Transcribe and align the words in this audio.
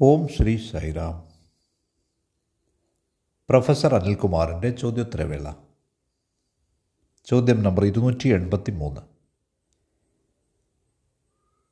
ഓം 0.00 0.28
Sri 0.28 0.70
Sairam. 0.70 1.32
Professor 3.48 3.94
അനിൽകുമാറിന്റെ 3.94 4.70
ചോദ്യോത്തരവേള. 4.70 5.52
ചോദ്യം 7.24 7.62
നമ്പർ 7.62 7.84
ഇരുന്നൂറ്റി 7.84 8.28
എൺപത്തി 8.28 8.70
മൂന്ന് 8.70 9.00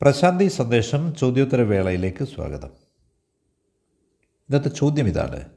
പ്രശാന്തി 0.01 0.49
സന്ദേശം 0.49 1.15
ചോദ്യോത്തരവേളയിലേക്ക് 1.15 2.25
സ്വാഗതം. 2.25 2.71
ഇന്നത്തെ 4.51 4.69
ചോദ്യം 4.69 5.09
ഇതാണ്. 5.09 5.51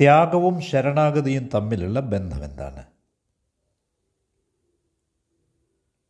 ത്യാഗവും 0.00 0.60
ശരണാഗതിയും 0.60 1.48
തമ്മിലുള്ള 1.54 2.00
ബന്ധം 2.00 2.44
എന്താണ്? 2.44 2.86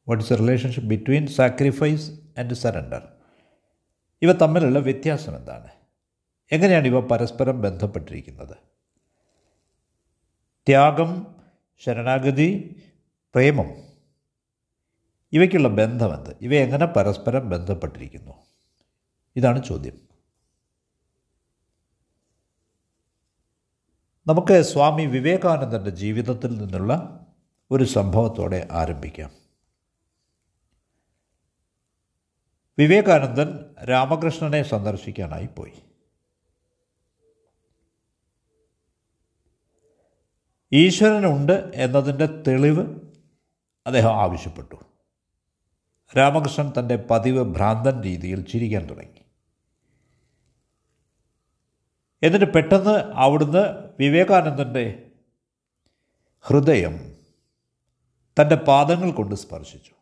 What 0.09 0.25
is 0.25 0.33
a 0.33 0.37
relationship 0.37 0.91
between 0.91 1.27
sacrifice 1.27 2.11
and 2.11 2.55
surrender 2.55 3.18
ഇവ 4.23 4.33
തമ്മിലുള്ള 4.33 4.79
വ്യത്യാസം 4.79 5.37
എന്താണ്? 5.37 5.69
എങ്ങനെയാണ് 6.53 6.87
ഇവ 6.87 7.01
പരസ്പരം 7.01 7.63
ബന്ധപ്പെട്ടിരിക്കുന്നത്? 7.63 8.57
ത്യാഗം 10.67 11.27
ശരണാഗതി 11.79 12.77
പ്രേമം 13.35 13.71
ഇവയ്ക്കുള്ള 15.33 15.69
ബന്ധമെന്ത് 15.69 16.37
ഇവ 16.41 16.55
എങ്ങനെ 16.55 16.87
പരസ്പരം 16.87 17.51
ബന്ധപ്പെട്ടിരിക്കുന്നു? 17.51 18.33
ഇതാണ് 19.37 19.65
ചോദ്യം. 19.65 20.09
നമുക്ക് 24.27 24.63
സ്വാമി 24.63 25.07
വിവേകാനന്ദന്റെ 25.07 25.91
ജീവിതത്തിൽ 25.91 26.59
നിന്നുള്ള 26.59 27.21
ഒരു 27.71 27.85
സംഭവത്തോടെ 27.85 28.69
ആരംഭിക്കാം. 28.73 29.48
വിവേകാനന്ദൻ 32.79 33.75
രാമകൃഷ്ണനെ 33.85 34.63
സന്ദർശിക്കാനായി 34.63 35.47
പോയി. 35.47 35.83
ഈശ്വരനുണ്ട് 40.73 41.71
എന്നതിന്റെ 41.75 42.27
തെളിവ് 42.27 43.01
അദ്ദേഹം 43.87 44.15
ആവശ്യപ്പെട്ടു. 44.15 44.75
രാമകൃഷ്ണൻ 46.17 46.73
തന്റെ 46.79 46.97
പതിവ് 46.97 47.45
ഭ്രാന്തൻ 47.55 48.03
രീതിയിൽ 48.03 48.49
ചിരിക്കാൻ 48.49 48.89
തുടങ്ങി. 48.91 49.23
എന്നിട്ട് 52.23 52.53
പെട്ടെന്ന് 52.53 52.95
അവിടുന്ന് 53.15 53.93
വിവേകാനന്ദന്റെ 54.01 55.11
ഹൃദയം 56.41 57.17
തന്റെ 58.41 58.57
പാദങ്ങൾ 58.57 59.11
കൊണ്ട് 59.11 59.35
സ്പർശിച്ചു. 59.35 59.98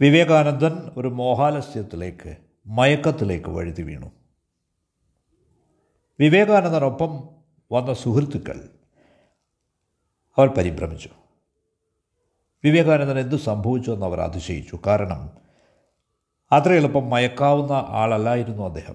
വിവേകാനന്ദൻ 0.00 0.90
ഒരു 0.96 1.08
മോഹാലസ്യത്തിലേക്ക് 1.08 2.36
മയക്കത്തിലേക്ക് 2.66 3.48
വഴുതി 3.48 3.82
വീണു. 3.82 4.10
വിവേകാനന്ദനൊപ്പം 6.20 7.28
വന്ന 7.72 7.94
സുഹൃത്തുക്കൾ 7.94 8.70
അവർ 10.38 10.48
പരിഭ്രമിച്ചു. 10.48 11.08
വിവേകാനന്ദൻ 12.64 13.18
എന്ത് 13.18 13.36
സംഭവിച്ചു 13.36 13.90
എന്ന് 13.90 14.06
അവർ 14.06 14.20
അതിശയിച്ചു. 14.20 14.78
കാരണം 14.86 15.30
അത്ര 16.52 16.72
എളുപ്പം 16.72 17.10
മയക്കാവുന്ന 17.10 17.72
ആളല്ലായിരുന്നു 17.72 18.62
അദ്ദേഹം. 18.62 18.94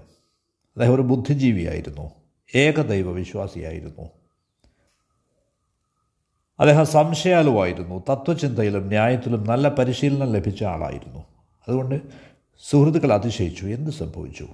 അദ്ദേഹം 0.76 0.94
ഒരു 0.94 1.02
ബുദ്ധിജീവിയായിരുന്നു. 1.02 2.10
ഏകദൈവ 2.54 3.10
വിശ്വാസിയായിരുന്നു 3.10 4.23
അദ്ദേഹം 6.60 6.86
സംശയാലുവായിരുന്നു. 6.86 8.04
തത്വചിന്തയിലും 8.10 8.88
ന്യായത്തിലും 8.88 9.44
നല്ല 9.44 9.68
പരിശീലനം 9.68 10.32
ലഭിച്ച 10.32 10.64
ആളായിരുന്നു. 10.64 11.18
അതുകൊണ്ട് 11.68 12.00
സുഹൃത്തുക്കൾ 12.70 13.12
അതിശയിച്ചു 13.12 13.66
എന്ത് 13.66 13.90
സംഭവിച്ചു? 13.90 14.48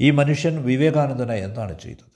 ഈ 0.00 0.10
മനുഷ്യൻ 0.10 0.62
വിവേകാനന്ദനെ 0.62 1.34
എന്താണ് 1.34 1.80
ചെയ്തത്? 1.80 2.10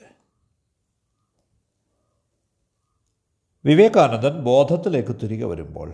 വിവേകാനന്ദൻ 3.64 4.42
ബോധത്തിലേക്ക് 4.42 5.17
തിരികെ 5.23 5.45
വരുമ്പോൾ 5.45 5.91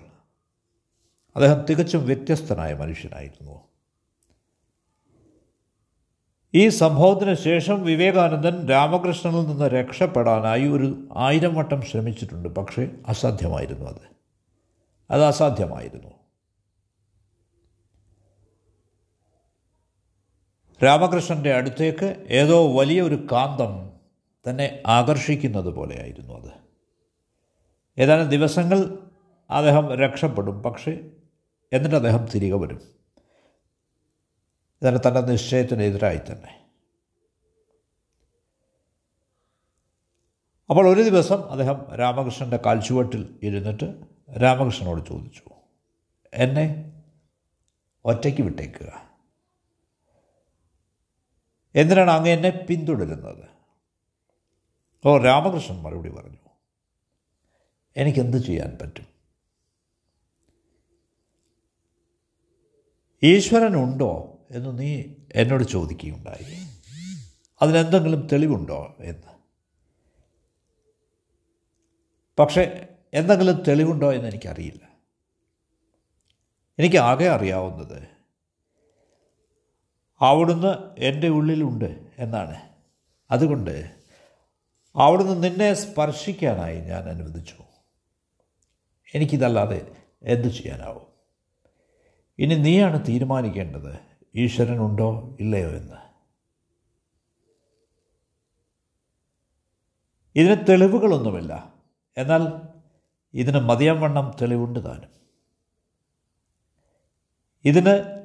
അദ്ദേഹം 1.36 1.64
തികച്ചും 1.64 2.06
വ്യത്യസ്തനായ 2.06 2.74
മനുഷ്യനായിരുന്നു. 2.74 3.69
ഈ 6.54 6.68
സംഭവത്തിന് 6.68 7.34
ശേഷം 7.34 7.82
വിവേകാനന്ദൻ 7.82 8.68
രാമകൃഷ്ണനിൽ 8.68 9.46
നിന്ന് 9.46 9.64
രക്ഷപ്പെടാനായി 9.64 10.68
ഒരു 10.68 11.08
ആയിരം 11.16 11.54
വട്ടം 11.54 11.82
ശ്രമിച്ചിട്ടുണ്ട്. 11.82 12.48
പക്ഷേ 12.48 12.88
അസാധ്യമായിരുന്നു 13.06 13.86
അത്. 13.86 14.16
അത് 15.10 15.24
അസാധ്യമായിരുന്നു. 15.24 16.08
രാമകൃഷ്ണന്റെ 20.84 21.54
അടുത്തേക്ക് 21.54 22.24
ഏതോ 22.28 22.78
വലിയ 22.78 23.02
ഒരു 23.02 23.26
കാന്തം 23.32 23.90
തന്നെ 24.50 24.82
ആകർഷിക്കുന്നത് 24.86 25.74
പോലെയായിരുന്നു 25.74 26.34
അത്. 26.34 26.52
ഏതാനും 27.98 28.28
ദിവസങ്ങൾ 28.28 28.98
അദ്ദേഹം 29.50 29.94
രക്ഷപ്പെടും. 29.94 30.62
പക്ഷേ 30.62 30.98
എന്നിട്ട് 31.72 31.96
അദ്ദേഹം 31.96 32.26
തിരികെ 32.34 32.56
വരും. 32.56 32.99
ഇതിന് 34.82 34.98
തന്റെ 35.08 35.20
നിശ്ചയത്തിനെതിരായി 35.20 36.16
തന്നെ. 36.16 36.60
അപ്പോൾ 40.70 40.88
ഒരു 40.88 41.00
ദിവസം 41.00 41.50
അദ്ദേഹം 41.50 41.94
രാമകൃഷ്ണന്റെ 41.94 42.56
കാൽച്ചുവട്ടിൽ 42.66 43.40
ഇരുന്നിട്ട് 43.42 44.02
രാമകൃഷ്ണനോട് 44.42 45.08
ചോദിച്ചു 45.08 45.42
എന്നെ 46.34 46.92
ഒറ്റയ്ക്ക് 48.04 48.42
വിട്ടേക്കുക. 48.42 49.10
എന്തിനാണ് 51.74 52.10
അങ്ങ് 52.10 52.30
എന്നെ 52.30 52.50
പിന്തുടരുന്നത്? 52.50 53.48
ഓ 55.04 55.18
രാമകൃഷ്ണൻ 55.18 55.82
മറുപടി 55.82 56.08
പറഞ്ഞു 56.08 56.36
എനിക്കെന്ത് 57.96 58.36
ചെയ്യാൻ 58.36 58.78
പറ്റും? 58.82 59.06
ഈശ്വരനുണ്ടോ 63.22 64.29
എന്ന് 64.50 64.78
നീ 64.78 65.02
എന്നോട് 65.34 65.64
ചോദിക്കുകയുണ്ടായി. 65.64 66.66
അതിനെന്തെങ്കിലും 67.62 68.28
തെളിവുണ്ടോ 68.32 68.96
എന്ന്? 69.00 69.40
പക്ഷേ 72.38 72.86
എന്തെങ്കിലും 73.14 73.62
തെളിവുണ്ടോ 73.68 74.12
എന്ന് 74.12 74.28
എനിക്കറിയില്ല. 74.28 74.88
എനിക്ക് 76.78 76.96
ആകെ 76.96 77.24
അറിയാവുന്നത് 77.24 78.08
അവിടുന്ന് 80.20 81.00
എന്റെ 81.00 81.28
ഉള്ളിലുണ്ട് 81.28 82.06
എന്നാണ്. 82.18 82.56
അതുകൊണ്ട് 83.30 83.94
അവിടുന്ന് 84.96 85.44
നിന്നെ 85.44 85.74
സ്പർശിക്കാനായി 85.74 86.80
ഞാൻ 86.80 87.08
അനുവദിച്ചു. 87.08 87.54
എനിക്കിതല്ലാതെ 89.14 89.92
എന്തു 90.22 90.48
ചെയ്യാനാവും? 90.48 91.06
ഇനി 92.38 92.54
നീയാണ് 92.54 93.08
തീരുമാനിക്കേണ്ടത്? 93.08 94.09
ഈശ്വരനുണ്ടോ 94.34 95.36
ഇല്ലയോ 95.40 95.70
എന്ന്. 95.70 95.96
ഇതിന് 100.36 100.66
തെളിവുകളൊന്നുമില്ല. 100.68 101.74
എന്നാൽ 102.16 102.40
ഇതിന് 103.34 103.58
മതിയം 103.58 104.00
വണ്ണം 104.00 104.32
തെളിവുണ്ട് 104.42 104.84
താനും. 104.84 105.10
ഇതിന് 107.64 108.24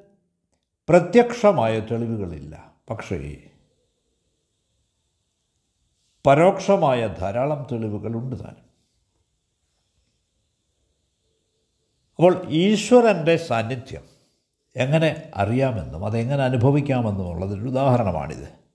പ്രത്യക്ഷമായ 0.90 1.80
തെളിവുകളില്ല. 1.80 2.76
പക്ഷേ 2.90 3.50
പരോക്ഷമായ 6.28 7.08
ധാരാളം 7.08 7.68
തെളിവുകളുണ്ട് 7.72 8.40
താനും. 8.40 8.66
അപ്പോൾ 12.16 12.46
ഈശ്വരന്റെ 12.50 13.38
സാന്നിധ്യം 13.38 14.15
എങ്ങനെ 14.76 15.32
അറിയാമെന്നും 15.36 16.06
അതെങ്ങനെ 16.06 16.44
അനുഭവിക്കാമെന്നും 16.44 17.30
ഉള്ളതൊരു 17.30 17.62
ഉദാഹരണമാണിത്. 17.62 18.66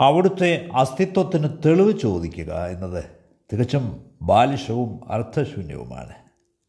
അവിടുത്തെ 0.00 0.68
അസ്തിത്വത്തിന് 0.74 1.48
തെളിവ് 1.66 1.98
ചോദിക്കുക 1.98 2.66
എന്നത് 2.66 3.04
തികച്ചും 3.52 4.10
ബാലിഷവും 4.22 5.12
അർത്ഥശൂന്യവുമാണ്. 5.12 6.14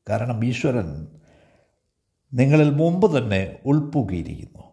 കാരണം 0.09 0.45
ഈശ്വരൻ 0.45 1.07
നിങ്ങളിൽ 2.33 2.69
മുമ്പ് 2.69 3.17
തന്നെ 3.17 3.59
ഉൾപ്പുകിയിരിക്കുന്നു 3.65 4.63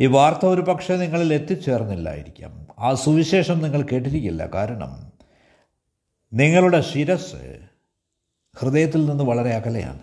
ഈ 0.00 0.06
വാർത്ത 0.06 0.46
ഒരു 0.46 0.60
പക്ഷേ 0.60 0.96
നിങ്ങളിൽ 0.96 1.34
എത്തിച്ചേർന്നില്ലായിരിക്കാം. 1.34 2.66
ആ 2.78 2.94
സുവിശേഷം 2.94 3.58
നിങ്ങൾ 3.58 3.82
കേട്ടിരിക്കില്ല. 3.82 4.46
കാരണം 4.46 5.11
നിങ്ങളുടെ 6.32 6.80
ശിരസ് 6.80 7.68
ഹൃദയത്തിൽ 8.56 9.06
നിന്ന് 9.06 9.24
വളരെ 9.24 9.54
അകലെയാണ്. 9.54 10.02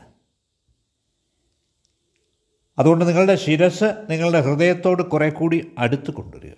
അതുകൊണ്ട് 2.79 3.07
നിങ്ങളുടെ 3.07 3.35
ശിരസ് 3.35 4.07
നിങ്ങളുടെ 4.09 4.41
ഹൃദയത്തോട് 4.41 5.03
കുറെ 5.03 5.29
കൂടി 5.29 5.75
അടുത്ത് 5.77 6.11
കൊണ്ടുവരിക. 6.11 6.53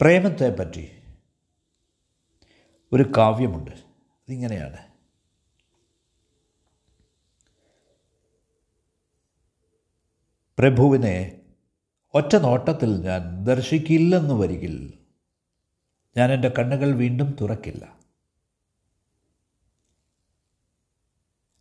പ്രേമത്തെ 0.00 0.56
പറ്റി 0.56 1.02
ഒരു 2.92 3.12
കാവ്യമുണ്ട്. 3.16 3.70
അതിങ്ങനെയാണ്. 3.70 4.88
പ്രഭുവിനെ 10.58 11.37
ഒറ്റ 12.14 12.36
നോട്ടത്തിൽ 12.36 13.02
ഞാൻ 13.02 13.44
ദർശിക്കില്ലെന്ന് 13.44 14.34
വരികിൽ 14.34 14.98
ഞാൻ 16.16 16.32
എന്റെ 16.32 16.48
കണ്ണുകൾ 16.58 16.92
വീണ്ടും 16.92 17.36
തുറക്കില്ല. 17.40 17.98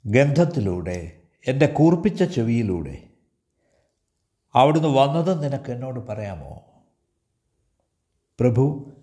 ഗന്ധത്തിലൂടെ 0.05 1.21
എന്റെ 1.47 1.65
കൂർപ്പിച്ച 1.65 2.23
ചെവിയിലൂടെ 2.23 3.09
അവിടുന്ന് 4.55 4.87
വന്നത് 4.87 5.43
നിനക്ക് 5.43 5.71
എന്നോട് 5.71 5.99
പറയാമോ? 5.99 6.63
പ്രഭു 8.39 8.93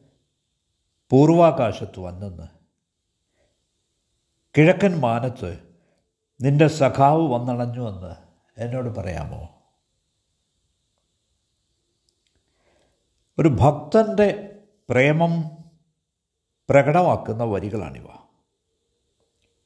പൂർവാകാശത്ത് 1.10 2.00
വന്നെന്ന്. 2.00 2.48
കിഴക്കൻ 4.58 5.00
മാനത്ത് 5.00 5.58
നിന്റെ 6.40 6.66
സഖാവ് 6.66 7.28
വന്നണഞ്ഞുവെന്ന് 7.28 8.14
എന്നോട് 8.60 8.88
പറയാമോ? 8.88 9.53
ഒരു 13.38 13.48
ഭക്തന്റെ 13.48 14.58
പ്രേമം 14.88 15.42
പ്രകടമാക്കുന്ന 16.68 17.44
വരികളാണിവ. 17.44 18.06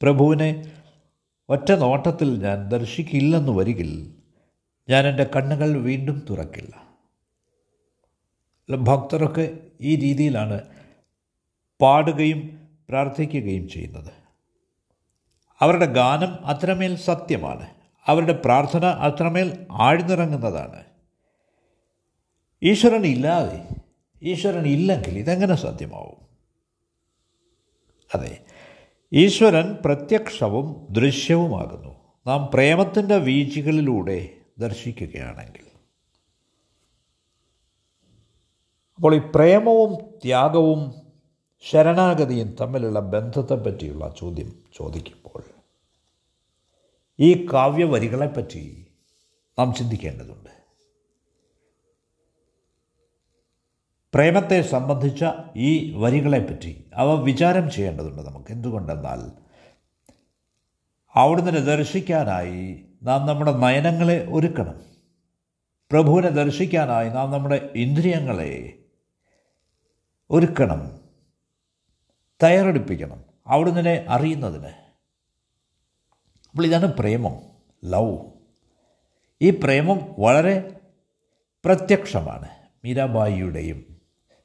പ്രഭുവിനെ 0.01 0.71
ഒറ്റ 1.49 1.71
നോട്ടത്തിൽ 1.71 2.43
ഞാൻ 2.43 2.69
ദർശിക്കില്ലെന്ന് 2.69 3.51
വരികിൽ 3.51 4.13
ഞാൻ 4.89 5.07
എന്റെ 5.07 5.23
കണ്ണുകൾ 5.35 5.77
വീണ്ടും 5.77 6.25
തുറക്കില്ല. 6.29 6.97
ഭക്തരൊക്കെ 8.75 9.57
ഈ 9.81 9.95
രീതിയിലാണ് 9.95 10.61
പാടുകയും 11.81 12.67
പ്രാർത്ഥിക്കുകയും 12.89 13.69
ചെയ്യുന്നത്. 13.69 14.11
അവരുടെ 15.59 15.85
ഗാനം 15.85 16.47
അത്രമേൽ 16.47 16.95
സത്യമാണ്. 16.95 17.69
അവരുടെ 18.05 18.41
പ്രാർത്ഥന 18.45 18.85
അത്രമേൽ 18.85 19.67
ആഴ്ന്നിറങ്ങുന്നതാണ്. 19.71 20.88
ഈശ്വരൻ 22.63 23.05
ഇല്ലാതെ 23.05 23.69
ഈശ്വരൻ 24.23 24.67
ഇല്ലെങ്കിൽ 24.67 25.17
ഇതെങ്ങനെ 25.17 25.55
സാധ്യമാവും? 25.55 26.17
അതെ 28.15 28.45
ഈശ്വരൻ 29.13 29.77
പ്രത്യക്ഷവും 29.85 30.87
ദൃശ്യവുമാകുന്നു. 30.89 31.95
നാം 32.27 32.49
പ്രേമത്തിന്റെ 32.53 33.17
വീഴ്ചകളിലൂടെ 33.17 34.29
ദർശിക്കുകയാണെങ്കിൽ. 34.59 35.65
അപ്പോൾ 38.95 39.15
ഈ 39.15 39.21
പ്രേമവും 39.35 40.19
ത്യാഗവും 40.25 40.93
ശരണാഗതിയും 41.61 42.55
തമ്മിലുള്ള 42.61 42.99
ബന്ധത്തെ 42.99 43.55
പറ്റിയുള്ള 43.55 44.15
ചോദ്യം 44.19 44.59
ചോദിക്കുമ്പോൾ 44.73 45.43
ഈ 47.19 47.47
കാവ്യവരികളെപ്പറ്റി 47.53 48.87
നാം 49.59 49.73
ചിന്തിക്കേണ്ടതുണ്ട്. 49.73 50.58
പ്രേമത്തെ 54.13 54.61
സംബന്ധിച്ച 54.61 55.25
ഈ 55.55 55.93
വരികളെപ്പറ്റി 55.95 56.85
അവ 56.93 57.21
വിചാരം 57.21 57.71
ചെയ്യേണ്ടതുണ്ട് 57.71 58.21
നമുക്ക്. 58.21 58.51
എന്തുകൊണ്ടെന്നാൽ 58.51 59.31
അവിടുന്ന് 61.15 61.51
ദർശിക്കാനായി 61.51 62.85
നാം 63.03 63.27
നമ്മുടെ 63.27 63.51
നയനങ്ങളെ 63.51 64.27
ഒരുക്കണം. 64.31 64.81
പ്രഭുവിനെ 65.91 66.29
ദർശിക്കാനായി 66.29 67.09
നാം 67.09 67.31
നമ്മുടെ 67.31 67.69
ഇന്ദ്രിയങ്ങളെ 67.75 68.79
ഒരുക്കണം. 70.31 70.99
തയ്യാറെടുപ്പിക്കണം 72.43 73.23
അവിടുന്ന് 73.47 74.05
അറിയുന്നതിന്. 74.09 74.67
അപ്പോൾ 76.49 76.65
ഇതാണ് 76.65 76.93
പ്രേമം 76.93 77.35
ലവ്. 77.85 78.17
ഈ 79.41 79.49
പ്രേമം 79.49 79.99
വളരെ 80.19 80.79
പ്രത്യക്ഷമാണ് 81.65 82.49
മീരാബായിയുടെയും 82.83 83.98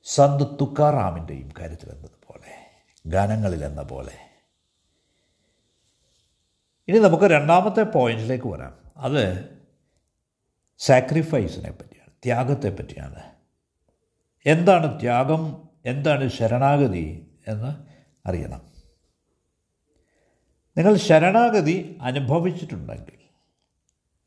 സന്ത് 0.04 0.58
തുക്കാറാമിന്റെയും 0.60 1.50
കാര്യത്തിൽ 1.60 1.90
എന്നതുപോലെ 1.90 2.54
ഗാനങ്ങളിൽ 3.06 3.64
എന്ന 3.64 3.82
പോലെ 3.82 4.18
ഇനി 6.88 6.98
നമുക്ക് 6.98 7.24
രണ്ടാമത്തെ 7.24 7.82
പോയിന്റിലേക്ക് 7.82 8.48
വരാം. 8.48 8.74
അത് 8.96 9.48
സാക്രിഫൈസിനെ 10.78 11.70
പറ്റിയാണ് 11.70 12.10
ത്യാഗത്തെ 12.24 12.68
പറ്റിയാണ്. 12.68 13.22
എന്താണ് 14.46 15.00
ത്യാഗം? 15.00 15.68
എന്താണ് 15.86 16.28
ശരണാഗതി 16.28 17.36
എന്ന് 17.48 17.84
അറിയണം. 18.28 18.62
നിങ്ങൾ 20.76 20.96
ശരണാഗതി 20.96 21.98
അനുഭവിച്ചിട്ടുണ്ടെങ്കിൽ 22.02 23.18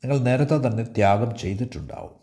നിങ്ങൾ 0.04 0.18
നേരത്തെ 0.18 0.56
തന്നെ 0.56 0.84
ത്യാഗം 0.84 1.36
ചെയ്തിട്ടുണ്ടാവും. 1.36 2.17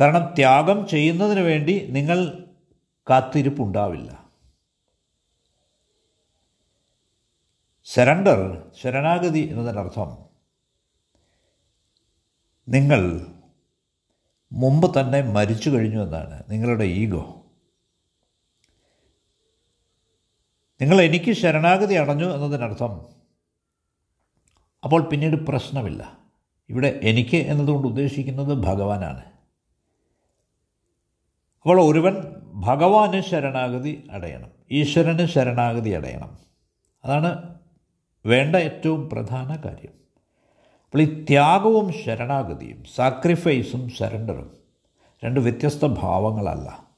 കാരണം 0.00 0.34
ത്യാഗം 0.34 0.88
ചെയ്യുന്നതിന് 0.88 1.40
വേണ്ടി 1.40 1.86
നിങ്ങൾ 1.86 2.48
കാത്തിരിപ്പുണ്ടാവില്ല. 3.10 4.30
സറണ്ടർ 7.84 8.70
ശരണാഗതി 8.82 9.38
എന്നതിനർത്ഥം 9.38 10.18
നിങ്ങൾ 12.68 13.26
മുമ്പ് 14.52 15.00
തന്നെ 15.00 15.22
മരിച്ചു 15.22 15.70
കഴിഞ്ഞു 15.70 16.02
എന്നാണ്. 16.02 16.42
നിങ്ങളുടെ 16.50 16.84
ഈഗോ. 16.84 17.44
നിങ്ങൾ 20.80 21.02
എനിക്ക് 21.02 21.32
ശരണാഗതി 21.32 21.94
അടഞ്ഞു 21.94 22.24
എന്നതിനർത്ഥം 22.24 23.06
അപ്പോൾ 24.84 25.08
പിന്നീട് 25.08 25.36
പ്രശ്നമില്ല. 25.46 26.18
ഇവിടെ 26.70 27.00
എനിക്ക് 27.02 27.36
എന്നതുകൊണ്ട് 27.36 27.88
ഉദ്ദേശിക്കുന്നത് 27.88 28.58
ഭഗവാനാണ്. 28.58 29.31
അപ്പോൾ 31.64 31.90
ഒരുവൻ 31.90 32.16
ഭഗവാന് 32.54 33.20
ശരണാഗതി 33.20 34.08
അടയണം 34.10 34.50
ഈശ്വരന് 34.70 35.26
ശരണാഗതി 35.26 35.90
അടയണം. 35.90 36.38
അതാണ് 37.04 37.58
വേണ്ട 38.26 38.56
ഏറ്റവും 38.56 39.10
പ്രധാന 39.10 39.56
കാര്യം. 39.56 39.92
അപ്പോൾ 40.84 41.02
ഈ 41.02 41.24
ത്യാഗവും 41.24 41.92
ശരണാഗതിയും 41.92 42.84
സാക്രിഫൈസും 42.94 43.88
സറണ്ടറും 43.88 44.56
രണ്ട് 45.24 45.40
വ്യത്യസ്ത 45.40 45.86
ഭാവങ്ങളല്ല. 45.86 46.92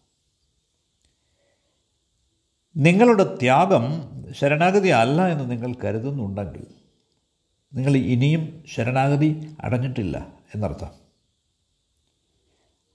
നിങ്ങളുടെ 2.77 3.37
ത്യാഗം 3.43 3.85
ശരണാഗതി 4.33 4.89
അല്ല 4.89 5.29
എന്ന് 5.29 5.51
നിങ്ങൾ 5.51 5.75
കരുതുന്നുണ്ടെങ്കിൽ 5.85 6.67
നിങ്ങൾ 7.75 7.97
ഇനിയും 7.97 8.65
ശരണാഗതി 8.75 9.57
അടഞ്ഞിട്ടില്ല 9.61 10.35
എന്നർത്ഥം. 10.55 10.93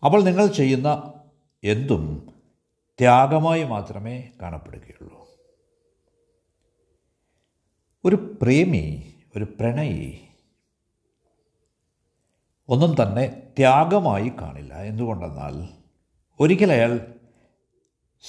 അപ്പോൾ 0.06 0.24
നിങ്ങൾ 0.24 0.48
ചെയ്യുന്ന 0.48 1.14
എന്തും 1.64 2.34
ത്യാഗമായി 3.00 3.64
മാത്രമേ 3.64 4.30
കാണപ്പെടുകയുള്ളൂ. 4.42 5.28
ഒരു 8.06 8.38
പ്രേമി 8.42 9.14
ഒരു 9.36 9.44
പ്രണയി 9.44 10.22
ഒന്നും 12.70 12.96
തന്നെ 13.02 13.42
ത്യാഗമായി 13.58 14.32
കാണില്ല. 14.42 14.74
എന്തുകൊണ്ടെന്നാൽ 14.74 15.70
ഒരിക്കൽ 16.40 16.72
അയാൾ 16.72 17.16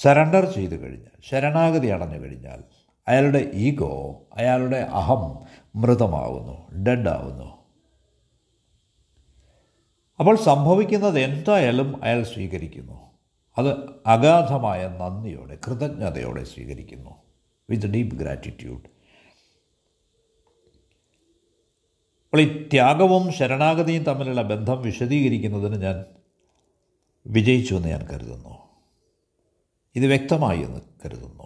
സറണ്ടർ 0.01 0.45
ചെയ്തു 0.45 0.75
കഴിഞ്ഞാൽ 0.75 1.21
ശരണാഗതി 1.25 1.87
അടഞ്ഞു 1.87 2.19
കഴിഞ്ഞാൽ 2.19 2.63
അയാളുടെ 3.07 3.51
ഈഗോ 3.53 4.21
അയാളുടെ 4.33 4.77
അഹം 4.77 5.45
മൃതമാവുന്നു 5.75 6.83
ഡെഡാവുന്നു. 6.83 7.57
അപ്പോൾ 10.19 10.35
സംഭവിക്കുന്നത് 10.35 11.19
എന്തായാലും 11.19 12.03
അയാൾ 12.03 12.23
സ്വീകരിക്കുന്നു. 12.23 13.10
അത് 13.57 13.89
അഗാധമായ 14.07 14.87
നന്ദിയോടെ 14.87 15.57
കൃതജ്ഞതയോടെ 15.67 16.43
സ്വീകരിക്കുന്നു. 16.43 17.09
വിത്ത് 17.69 17.87
ഡീപ്പ് 17.87 18.15
ഗ്രാറ്റിറ്റ്യൂഡ് 18.15 19.01
അപ്പോൾ 22.25 22.41
ഈ 22.41 22.69
ത്യാഗവും 22.73 23.33
ശരണാഗതിയും 23.33 24.03
തമ്മിലുള്ള 24.03 24.41
ബന്ധം 24.41 24.81
വിശദീകരിക്കുന്നതിന് 24.81 25.81
ഞാൻ 25.81 26.05
വിജയിച്ചു 27.27 27.75
എന്ന് 27.75 27.87
ഞാൻ 27.87 28.07
കരുതുന്നു. 28.07 28.57
ഇത് 29.95 30.05
വ്യക്തമായി 30.05 30.59
എന്ന് 30.59 30.81
കരുതുന്നു. 31.05 31.43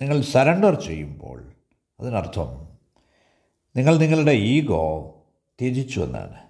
നിങ്ങൾ 0.00 0.20
സറണ്ടർ 0.20 0.80
ചെയ്യുമ്പോൾ 0.80 1.52
അതിനർത്ഥം 2.00 2.78
നിങ്ങൾ 3.76 3.96
നിങ്ങളുടെ 3.96 4.32
ഈഗോ 4.32 5.14
ത്യജിച്ചു 5.60 6.00
എന്നാണ്. 6.00 6.42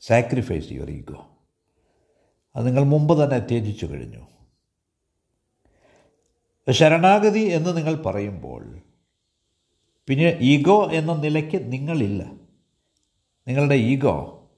സാക്രിഫൈസ് 0.00 0.72
യുവർ 0.72 0.90
ഈഗോ 0.90 1.35
അത് 2.56 2.66
നിങ്ങൾ 2.66 2.84
മുമ്പ് 2.84 3.24
തന്നെ 3.24 3.38
ത്യജിച്ചു 3.38 3.86
കഴിഞ്ഞു. 3.86 4.26
ശരണാഗതി 6.70 7.38
എന്ന് 7.38 7.76
നിങ്ങൾ 7.76 7.94
പറയുമ്പോൾ 7.94 8.78
പിന്നെ 10.08 10.38
ഈഗോ 10.40 10.90
എന്ന 10.92 11.12
നിലയ്ക്ക് 11.14 11.72
നിങ്ങളില്ല. 11.72 12.22
നിങ്ങളുടെ 13.48 13.74
ഈഗോ 13.74 14.48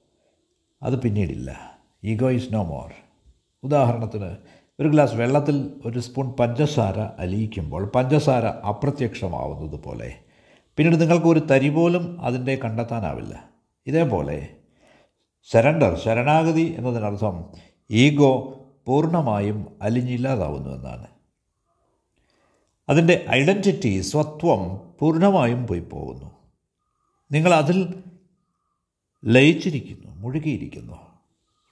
അത് 0.83 1.01
പിന്നീടില്ല. 1.01 1.79
Ego 2.03 2.31
is 2.31 2.53
no 2.53 2.63
more. 2.63 2.93
ഉദാഹരണത്തിന് 3.63 4.37
ഒരു 4.79 4.87
ഗ്ലാസ് 4.87 5.13
വെള്ളത്തിൽ 5.13 5.81
ഒരു 5.85 5.99
സ്പൂൺ 5.99 6.31
പഞ്ചസാര 6.31 6.99
അലിയിക്കുമ്പോൾ 6.99 7.85
പഞ്ചസാര 7.85 8.45
അപ്രത്യക്ഷമാവുന്നത് 8.45 9.83
പോലെ 9.83 10.19
പിന്നീട് 10.77 11.01
നിങ്ങൾക്ക് 11.01 11.25
ഒരു 11.25 11.39
തരി 11.39 11.69
പോലും 11.69 12.21
അതിന്റെ 12.21 12.55
കണ്ടെത്താനാവില്ല. 12.55 13.49
ഇതേപോലെ 13.87 14.47
സരണ്ടർ 15.43 15.97
ശരണാഗതി 15.97 16.75
എന്നതിനർത്ഥം 16.77 17.68
ഈഗോ 17.91 18.55
പൂർണമായും 18.85 19.77
അലിഞ്ഞില്ലാതാവുന്നു 19.81 20.69
എന്നാണ്. 20.69 21.07
അതിന്റെ 22.89 23.25
ഐഡന്റിറ്റി 23.29 24.01
സ്വത്വം 24.01 24.93
പൂർണമായും 24.99 25.67
പോയി 25.67 25.79
പോകുന്നു 25.79 26.31
നിങ്ങൾ 27.31 27.53
അതിൽ 27.53 28.03
ലയിച്ചിരിക്കുന്നു 29.25 30.15
മുഴുകിയിരിക്കുന്നു. 30.15 30.95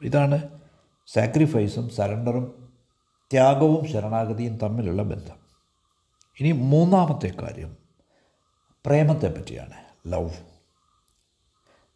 ഇതാണ് 0.02 0.60
സാക്രിഫൈസും 1.08 1.90
സറണ്ടറും 1.90 2.74
ത്യാഗവും 3.32 3.88
ശരണാഗതിയും 3.88 4.58
തമ്മിലുള്ള 4.58 5.04
ബന്ധം. 5.04 5.38
ഇനി 6.40 6.52
മൂന്നാമത്തെ 6.52 7.28
കാര്യം 7.28 7.78
പ്രേമത്തെ 8.86 9.34
പറ്റിയാണ് 9.34 9.74
ലവ്. 10.08 10.30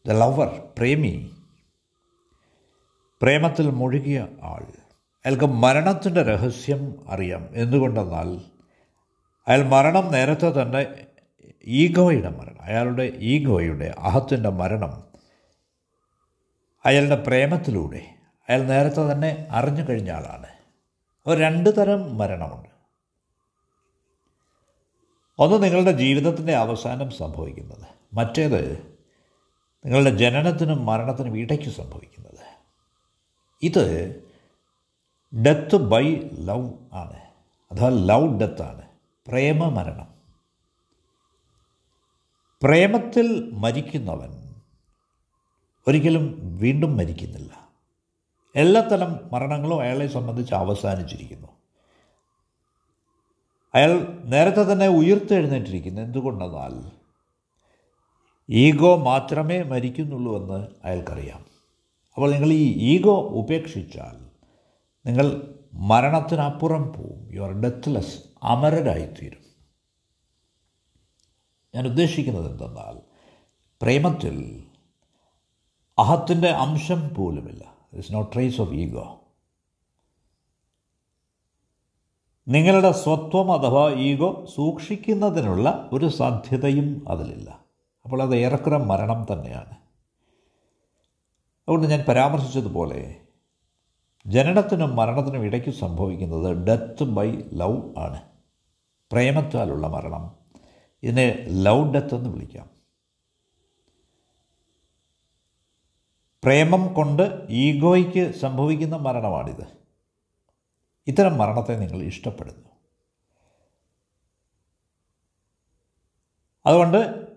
ദ 0.08 0.12
ലവർ 0.12 0.68
പ്രേമി 0.78 1.32
പ്രേമത്തിൽ 3.22 3.70
മുഴുകിയ 3.70 4.28
ആൾ. 4.44 4.64
അയാൾക്ക് 5.26 5.46
മരണത്തിന്റെ 5.46 6.24
രഹസ്യം 6.24 7.06
അറിയാം. 7.10 7.50
എന്തുകൊണ്ടെന്നാൽ 7.54 8.42
അയാൾ 9.48 9.64
മരണം 9.64 10.12
നേരത്തെ 10.12 10.62
തന്നെ 10.62 11.06
ഈഗോയുടെ 11.64 12.30
മരണം 12.30 12.62
അയാളുടെ 12.62 13.04
ഈഗോയുടെ 13.04 13.96
അഹത്തിന്റെ 13.98 14.50
മരണം 14.50 15.04
അയാളുടെ 16.86 17.16
പ്രേമത്തിലൂടെ 17.16 18.16
അയാൾ 18.50 18.64
നേരത്തെ 18.64 19.12
തന്നെ 19.12 19.48
അറിഞ്ഞു 19.52 19.90
കഴിഞ്ഞ 19.90 20.12
ആളാണ്. 20.12 20.48
അപ്പോൾ 21.22 21.38
രണ്ട് 21.38 21.78
തരം 21.78 22.18
മരണമുണ്ട്. 22.18 22.70
ഒന്ന് 25.40 25.64
നിങ്ങളുടെ 25.64 25.92
ജീവിതത്തിന്റെ 25.92 26.56
അവസാനം 26.56 27.12
സംഭവിക്കുന്നത്. 27.12 27.88
മറ്റേത് 28.14 28.98
നിങ്ങളുടെ 29.86 30.10
ജനനത്തിനും 30.10 30.86
മരണത്തിനും 30.86 31.38
ഇടയ്ക്ക് 31.38 31.70
സംഭവിക്കുന്നത്. 31.70 32.31
ഇത് 33.64 34.16
ഡെത്ത് 35.46 35.76
ബൈ 35.76 36.16
ലവ് 36.34 36.74
ആണ്. 36.94 37.20
അഥവാ 37.72 37.90
ലവ് 37.90 38.40
ഡെത്താണ് 38.40 38.82
പ്രേമമരണം 39.28 40.12
പ്രേമത്തിൽ 42.64 43.52
മരിക്കുന്നവൻ 43.54 44.56
ഒരിക്കലും 45.88 46.58
വീണ്ടും 46.58 46.98
മരിക്കുന്നില്ല. 46.98 47.70
എല്ലാത്തരം 48.56 49.20
മരണങ്ങളും 49.32 49.82
അയാളെ 49.82 50.08
സംബന്ധിച്ച് 50.08 50.54
അവസാനിച്ചിരിക്കുന്നു. 50.54 51.48
അയാൾ 53.76 54.22
നേരത്തെ 54.26 54.74
തന്നെ 54.74 54.88
ഉയർത്തെഴുന്നേറ്റിരിക്കുന്നു. 54.88 56.02
എന്തുകൊണ്ടെന്നാൽ 56.02 56.92
ഈഗോ 58.50 58.96
മാത്രമേ 58.96 59.64
മരിക്കുന്നുള്ളൂ 59.64 60.38
എന്ന് 60.38 60.68
അയാൾക്കറിയാം. 60.84 61.51
അപ്പോൾ 62.16 62.32
നിങ്ങൾ 62.32 62.48
ഈ 62.48 62.72
ഈഗോ 62.78 63.22
ഉപേക്ഷിച്ചാൽ 63.22 64.26
നിങ്ങൾ 65.06 65.56
മരണത്തിനപ്പുറം 65.74 66.94
പോവും. 66.94 67.34
യു 67.34 67.42
ആർ 67.42 67.52
ഡെത്ത്ലെസ് 67.52 68.24
അമരരായിത്തീരും. 68.44 69.42
ഞാൻ 71.76 71.88
ഉദ്ദേശിക്കുന്നത് 71.88 72.52
എന്തെന്നാൽ 72.52 73.02
പ്രേമത്തിൽ 73.82 74.64
അഹത്തിന്റെ 76.00 76.50
അംശം 76.50 77.16
പോലുമില്ല. 77.16 77.64
It's 77.94 78.14
not 78.14 78.34
trace 78.34 78.62
of 78.62 78.72
ego 78.72 79.18
നിങ്ങളുടെ 82.48 82.92
സ്വത്വം 82.92 83.52
അഥവാ 83.52 83.92
ഈഗോ 83.92 84.48
സൂക്ഷിക്കുന്നതിനുള്ള 84.56 85.90
ഒരു 85.94 86.08
സാധ്യതയും 86.08 87.06
അതിലില്ല. 87.08 87.50
അപ്പോൾ 88.06 88.22
അത് 88.22 88.36
ഏറെക്കുറെ 88.36 88.78
മരണം 88.78 89.26
തന്നെയാണ്. 89.34 89.81
അതുകൊണ്ട് 91.62 91.88
ഞാൻ 91.88 92.06
പരാമർശിച്ചതുപോലെ 92.08 93.22
ജനനത്തിനും 94.26 94.96
മരണത്തിനും 94.96 95.46
ഇടയ്ക്ക് 95.46 95.70
സംഭവിക്കുന്നത് 95.70 96.52
ഡെത്ത് 96.52 97.04
ബൈ 97.04 97.32
ലവ് 97.54 98.00
ആണ്. 98.00 98.22
പ്രേമത്താലുള്ള 99.12 99.88
മരണം. 99.88 100.36
ഇതിനെ 101.04 101.46
ലവ് 101.48 101.94
ഡെത്ത് 101.94 102.16
എന്ന് 102.16 102.30
വിളിക്കാം. 102.30 102.70
പ്രേമം 106.44 106.94
കൊണ്ട് 106.94 107.48
ഈഗോയ്ക്ക് 107.50 108.36
സംഭവിക്കുന്ന 108.36 108.96
മരണമാണിത്. 108.96 109.68
ഇത്തരം 111.08 111.38
മരണത്തെ 111.38 111.78
നിങ്ങൾ 111.78 112.02
ഇഷ്ടപ്പെടുന്നു. 112.02 112.70
അതുകൊണ്ട് 116.66 117.31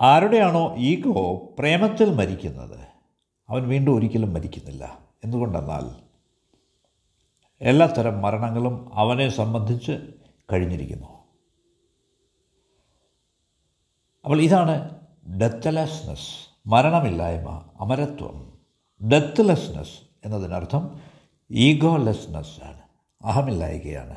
ആരുടെയാണോ 0.00 0.74
ഈഗോ 0.76 1.36
പ്രേമത്തിൽ 1.58 2.14
മരിക്കുന്നത്? 2.14 2.80
അവൻ 3.48 3.68
വീണ്ടും 3.68 3.96
ഒരിക്കലും 3.96 4.34
മരിക്കുന്നില്ല. 4.34 4.98
എന്തുകൊണ്ടെന്നാൽ 5.24 6.02
എല്ലാത്തരം 7.60 8.22
മരണങ്ങളും 8.22 8.94
അവനെ 8.94 9.28
സംബന്ധിച്ച് 9.28 10.14
കഴിഞ്ഞിരിക്കുന്നു. 10.52 11.06
അപ്പോൾ 14.24 14.40
ഇതാണ് 14.40 15.00
ഡെത്ത്ലെസ്നസ് 15.40 16.48
മരണമില്ലായ്മ 16.66 17.70
അമരത്വം. 17.80 18.58
ഡെത്ത്ലെസ്നെസ് 19.08 20.00
എന്നതിനർത്ഥം 20.24 21.00
ഈഗോലെസ്നെസ് 21.50 22.64
ആണ് 22.64 22.80
അഹമില്ലായ്കയാണ്. 23.24 24.16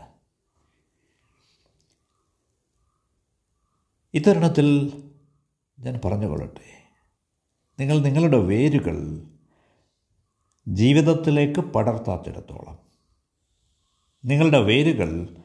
ഇത്തരുണത്തിൽ 4.13 5.03
ഞാൻ 5.85 5.99
പറഞ്ഞുകൊള്ളട്ടെ. 6.05 6.93
നിങ്ങൾ 7.79 7.99
നിങ്ങളുടെ 7.99 8.37
വേരുകൾ 8.37 9.23
ജീവിതത്തിലേക്ക് 10.67 11.59
പടർത്താത്തിടത്തോളം. 11.59 12.79
നിങ്ങളുടെ 14.25 14.59
വേരുകൾ 14.59 15.37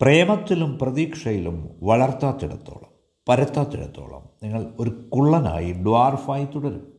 പ്രേമത്തിലും 0.00 0.78
പ്രതീക്ഷയിലും 0.78 1.70
വളർത്താത്തിടത്തോളം 1.82 2.98
പരത്താത്തിടത്തോളം 3.28 4.28
നിങ്ങൾ 4.42 4.74
ഒരു 4.78 4.90
കുള്ളനായി 4.90 5.72
ഡ്വാർഫായി 5.72 6.44
തുടരും. 6.44 6.98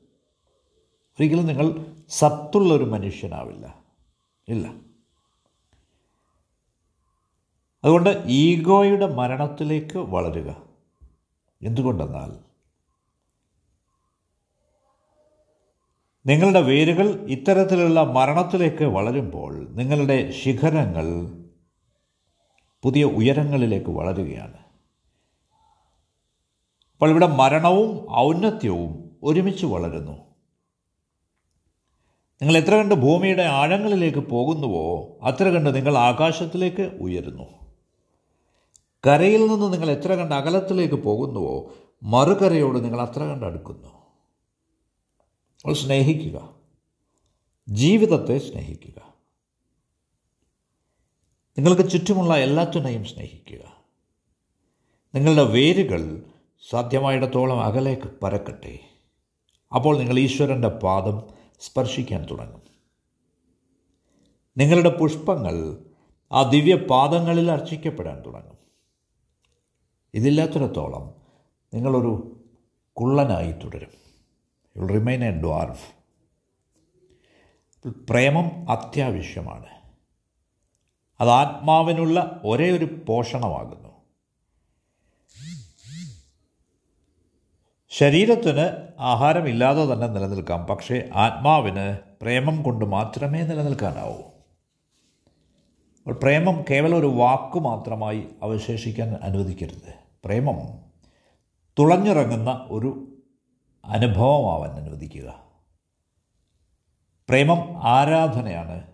ഒരിക്കലും 1.20 1.46
നിങ്ങൾ 1.46 1.96
സത്തുള്ളൊരു 2.10 2.84
മനുഷ്യനാവില്ല. 2.84 3.84
ഇല്ല. 4.48 4.74
അതുകൊണ്ട് 7.84 8.24
ഈഗോയുടെ 8.25 9.08
മരണത്തിലേക്ക് 9.08 9.98
വളരുക. 9.98 10.68
എന്തുകൊണ്ടെന്നാൽ 11.61 12.31
നിങ്ങളുടെ 16.25 16.61
വേരുകൾ 16.61 17.07
ഇത്തരത്തിലുള്ള 17.07 18.01
മരണത്തിലേക്ക് 18.01 18.83
വളരുമ്പോൾ 18.83 19.69
നിങ്ങളുടെ 19.69 20.31
ശിഖരങ്ങൾ 20.31 21.05
പുതിയ 22.83 23.03
ഉയരങ്ങളിലേക്ക് 23.03 23.89
വളരുകയാണ്. 23.89 24.57
അപ്പോൾ 26.93 27.09
ഇവിടെ 27.09 27.27
മരണവും 27.27 28.15
ഔന്നത്യവും 28.15 29.19
ഒരുമിച്ച് 29.23 29.65
വളരുന്നു. 29.65 30.29
നിങ്ങൾ 32.41 32.57
എത്ര 32.57 32.75
കണ്ട് 32.75 32.95
ഭൂമിയുടെ 32.95 33.43
ആഴങ്ങളിലേക്ക് 33.43 34.19
പോകുന്നുവോ 34.19 35.19
അത്ര 35.23 35.43
കണ്ട് 35.49 35.75
നിങ്ങൾ 35.75 35.97
ആകാശത്തിലേക്ക് 35.97 36.81
ഉയരുന്നു. 36.81 37.68
കരയിൽ 39.08 39.48
നിന്ന് 39.48 39.74
നിങ്ങൾ 39.74 39.89
എത്ര 39.91 40.15
കണ്ട് 40.15 40.36
അകലത്തിലേക്ക് 40.36 40.96
പോകുന്നുവോ 40.96 41.74
മറുകരയോട് 42.03 42.84
നിങ്ങൾ 42.84 43.01
അത്ര 43.01 43.24
കണ്ട് 43.24 43.46
അടുക്കുന്നു. 43.46 43.88
അപ്പോൾ 45.62 45.74
സ്നേഹിക്കുക. 45.74 46.56
ജീവിതത്തെ 47.70 48.38
സ്നേഹിക്കുക. 48.38 49.13
നിങ്ങൾക്ക് 51.58 51.89
ചുറ്റുമുള്ള 51.89 52.38
എല്ലാത്തിനെയും 52.38 53.06
സ്നേഹിക്കുക. 53.06 53.77
നിങ്ങളുടെ 55.15 55.44
വേരുകൾ 55.44 56.25
സാധ്യമായിടത്തോളം 56.70 57.63
അകലേക്ക് 57.63 58.20
പരക്കട്ടെ. 58.24 58.79
അപ്പോൾ 59.75 59.98
നിങ്ങൾ 59.98 60.20
ഈശ്വരന്റെ 60.20 60.68
പാദം 60.68 61.24
സ്പർശിക്കാൻ 61.60 62.27
തുടങ്ങും. 62.32 62.62
നിങ്ങളുടെ 64.58 64.98
പുഷ്പങ്ങൾ 64.98 65.86
ആ 66.32 66.50
ദിവ്യ 66.50 66.75
പാദങ്ങളിൽ 66.75 67.51
അർച്ചിക്കപ്പെടാൻ 67.51 68.24
തുടങ്ങും. 68.25 68.58
ഇതില്ലാത്തിടത്തോളം 70.13 71.13
നിങ്ങളൊരു 71.73 72.41
കുള്ളനായി 72.93 73.51
തുടരും. 73.51 73.91
യു 74.77 74.85
റിമൈൻ 74.85 75.23
എ 75.23 75.31
ഡ്വാർഫ് 75.31 75.99
പ്രേമം 77.87 78.71
അത്യാവശ്യമാണ്. 78.71 79.65
അത് 81.21 81.29
ആത്മാവിനുള്ള 81.29 82.41
ഒരേ 82.45 82.71
ഒരു 82.71 83.05
പോഷണമാകുന്നു. 83.07 83.89
ശരീരത്തിന് 87.89 88.93
ആഹാരമില്ലാതെ 88.99 89.93
തന്നെ 89.93 90.07
നിലനിൽക്കാം 90.07 90.65
പക്ഷേ 90.65 91.09
ആത്മാവിന് 91.15 91.99
പ്രേമം 92.21 92.63
കൊണ്ട് 92.63 92.85
മാത്രമേ 92.85 93.41
നിലനിൽക്കാനാവൂ. 93.41 94.28
അപ്പോൾ 96.09 96.21
പ്രേമം 96.21 96.63
കേവലം 96.69 96.97
ഒരു 96.97 97.05
വാക്ക് 97.05 97.59
മാത്രമായി 97.59 98.27
അവശേഷിക്കാൻ 98.43 99.13
അനുവദിക്കരുത്. 99.13 99.93
പ്രേമം 100.25 100.57
തുളഞ്ഞിറങ്ങുന്ന 101.79 102.67
ഒരു 102.71 103.17
അനുഭവമാവാൻ 103.85 104.71
അനുവദിക്കുക. 104.71 105.43
പ്രേമം 107.29 107.87
ആരാധനയാണ്. 107.87 108.87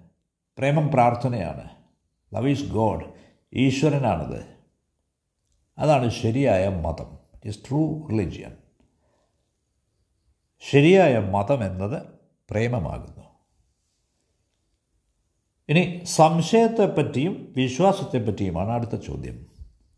പ്രേമം 0.58 0.92
പ്രാർത്ഥനയാണ്. 0.92 1.70
Love 2.36 2.50
is 2.50 2.72
God. 2.72 3.06
ഈശ്വരനാണത്. 3.54 4.46
അതാണ് 5.78 6.10
ശരിയായ 6.10 6.68
മതം. 6.68 7.20
ഇറ്റ് 7.46 7.70
ട്രൂ 7.70 8.08
റിലിജിയൻ 8.08 8.58
ശരിയായ 10.72 11.20
മതം 11.20 11.66
എന്നത് 11.66 12.02
പ്രേമമാകുന്നു. 12.50 13.25
ഇനി 15.70 16.04
സംശയത്തെപ്പറ്റിയും 16.04 17.54
വിശ്വാസത്തെപ്പറ്റിയുമാണ് 17.58 18.70
അടുത്ത 18.70 18.96
ചോദ്യം. 18.96 19.46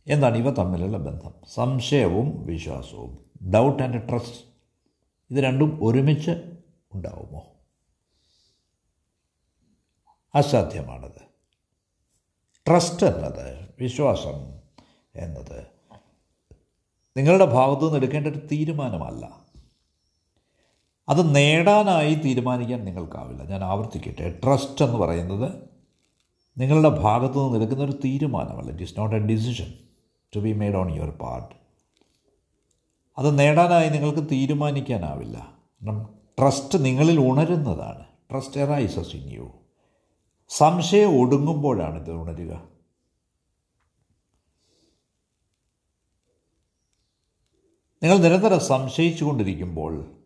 എന്താണ് 0.07 0.37
ഇവ 0.37 0.51
തമ്മിലുള്ള 0.51 0.97
ബന്ധം? 0.97 1.33
സംശയവും 1.53 2.45
വിശ്വാസവും. 2.45 3.25
ഡൗട്ട് 3.49 3.83
ആൻഡ് 3.83 4.09
ട്രസ്റ്റ് 4.09 4.45
ഇത് 5.31 5.43
രണ്ടും 5.43 5.79
ഒരുമിച്ച് 5.83 6.31
ഉണ്ടാവുമോ? 6.93 7.47
അസാധ്യമാണത്. 10.35 11.27
ട്രസ്റ്റ് 12.67 13.05
എന്നത് 13.05 13.69
വിശ്വാസം 13.79 14.59
എന്നത് 15.15 15.67
നിങ്ങളുടെ 17.17 17.45
ഭാഗത്തു 17.45 17.81
നിന്ന് 17.81 17.97
എടുക്കേണ്ട 17.97 18.27
ഒരു 18.27 18.37
തീരുമാനമല്ല. 18.37 19.46
അത് 21.09 21.35
നേടാനായി 21.35 22.15
തീരുമാനിക്കാൻ 22.15 22.85
നിങ്ങൾക്കാവില്ല. 22.85 23.43
ഞാൻ 23.43 23.63
ആവർത്തിക്കട്ടെ. 23.63 24.39
ട്രസ്റ്റ് 24.43 24.85
എന്ന് 24.85 24.97
പറയുന്നത് 24.97 25.69
നിങ്ങളുടെ 26.57 26.89
ഭാഗത്തു 26.89 27.39
നിന്ന് 27.39 27.55
എടുക്കുന്ന 27.55 27.83
ഒരു 27.83 27.91
തീരുമാനമല്ല. 27.91 28.69
It 28.71 28.83
is 28.83 28.99
not 28.99 29.15
a 29.15 29.19
decision 29.19 29.73
to 30.35 30.39
be 30.39 30.53
made 30.53 30.75
on 30.75 30.95
your 30.95 31.09
part 31.09 31.55
അത് 33.17 33.39
നേടാനായി 33.39 33.89
നിങ്ങൾക്ക് 33.89 34.29
തീരുമാനിക്കാനാവില്ല. 34.31 35.37
കാരണം 35.37 36.15
ട്രസ്റ്റ് 36.39 36.85
നിങ്ങളിൽ 36.85 37.19
ഉണരുന്നതാണ്. 37.19 38.05
ട്രസ്റ്റ് 38.31 38.59
എറൈസസ് 38.59 39.15
ഇൻ 39.15 39.33
യു 39.33 39.51
സംശയം 40.49 41.21
ഒടുങ്ങുമ്പോഴാണ് 41.21 41.99
ഇത് 41.99 42.11
ഉണരുക. 42.11 42.63
നിങ്ങൾ 48.03 48.17
നിരന്തരം 48.17 48.59
സംശയിച്ചു 48.59 49.23
കൊണ്ടിരിക്കുമ്പോൾ 49.25 50.16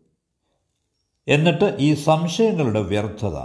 എന്നിട്ട് 1.28 1.76
ഈ 1.78 1.94
സംശയങ്ങളുടെ 1.94 2.80
വ്യർത്ഥത 2.80 3.36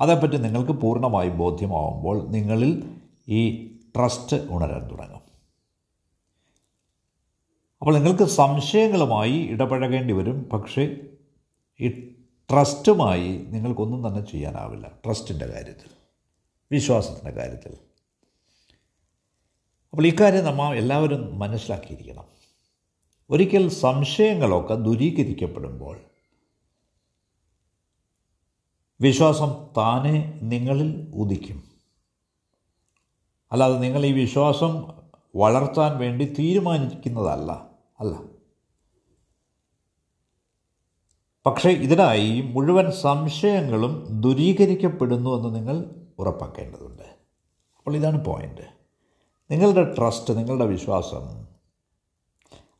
അതേപ്പറ്റി 0.00 0.36
നിങ്ങൾക്ക് 0.36 0.72
പൂർണമായി 0.72 1.28
ബോധ്യമാവുമ്പോൾ 1.28 2.28
നിങ്ങളിൽ 2.28 2.96
ഈ 3.28 3.66
ട്രസ്റ്റ് 3.96 4.36
ഉണരാൻ 4.50 4.90
തുടങ്ങും. 4.90 5.20
അപ്പോൾ 7.80 7.94
നിങ്ങൾക്ക് 7.94 8.24
സംശയങ്ങളുമായി 8.24 9.32
ഇടപഴകേണ്ടി 9.32 10.14
വരും 10.14 10.44
പക്ഷേ 10.44 10.96
ഈ 11.80 11.88
ട്രസ്റ്റുമായി 12.50 13.46
നിങ്ങൾക്കൊന്നും 13.48 14.08
തന്നെ 14.08 14.30
ചെയ്യാനാവില്ല. 14.30 14.92
ട്രസ്റ്റിന്റെ 15.06 15.46
കാര്യത്തിൽ 15.46 15.90
വിശ്വാസത്തിന്റെ 16.72 17.30
കാര്യത്തിൽ. 17.30 17.72
അപ്പോൾ 19.90 20.06
ഇക്കാര്യം 20.06 20.44
നമ്മൾ 20.44 20.76
എല്ലാവരും 20.76 21.38
മനസ്സിലാക്കിയിരിക്കണം. 21.38 22.24
ഒരിക്കൽ 23.30 23.68
സംശയങ്ങളൊക്കെ 23.68 24.74
ദുരീകരിക്കപ്പെടുമ്പോൾ 24.74 26.00
വിശ്വാസം 29.00 29.66
താനെ 29.76 30.40
നിങ്ങളിൽ 30.42 31.12
ഉദിക്കും. 31.14 31.62
അല്ലാതെ 33.52 33.78
നിങ്ങൾ 33.78 34.06
ഈ 34.06 34.12
വിശ്വാസം 34.12 34.88
വളർത്താൻ 35.36 35.98
വേണ്ടി 35.98 36.34
തീരുമാനിക്കുന്നതല്ല. 36.38 37.52
അല്ല. 38.00 38.20
പക്ഷേ 41.46 41.70
ഇതിനായി 41.70 42.40
മുഴുവൻ 42.40 42.92
സംശയങ്ങളും 42.92 44.20
ദുരീകരിക്കപ്പെടുന്നു 44.20 45.36
എന്ന് 45.36 45.54
നിങ്ങൾ 45.54 46.06
ഉറപ്പാക്കേണ്ടതുണ്ട്. 46.18 47.02
അപ്പോൾ 47.78 47.96
ഇതാണ് 47.96 48.24
പോയിന്റ് 48.24 48.78
നിങ്ങളുടെ 49.50 49.94
ട്രസ്റ്റ് 49.98 50.38
നിങ്ങളുടെ 50.38 50.64
വിശ്വാസം 50.64 51.46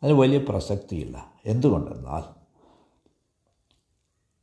അതിന് 0.02 0.18
വലിയ 0.18 0.38
പ്രസക്തിയില്ല. 0.38 1.32
എന്തുകൊണ്ടെന്നാൽ 1.44 2.37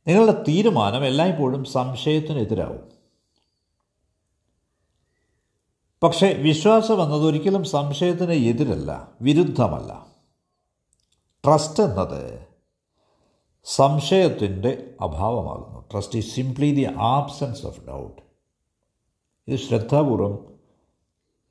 നിങ്ങളുടെ 0.06 0.44
തീരുമാനം 0.48 1.04
എല്ലായ്പ്പോഴും 1.04 1.64
സംശയത്തിനെതിരാവും 1.64 2.96
പക്ഷേ 6.02 6.32
വിശ്വാസം 6.32 7.02
എന്നത് 7.02 7.24
ഒരിക്കലും 7.24 7.64
സംശയത്തിന് 7.64 8.32
എതിരല്ല 8.32 9.12
വിരുദ്ധമല്ല. 9.22 10.06
ട്രസ്റ്റ് 11.44 11.82
എന്നത് 11.82 12.46
സംശയത്തിന്റെ 13.64 14.94
അഭാവമാകുന്നു. 15.00 15.84
Trust 15.92 16.18
is 16.18 16.34
simply 16.34 16.74
the 16.74 16.86
absence 16.98 17.66
of 17.66 17.80
doubt 17.80 18.22
ഇത് 19.48 19.58
ശ്രദ്ധാപൂർവം 19.58 20.60